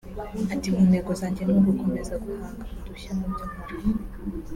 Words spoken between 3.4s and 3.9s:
nkora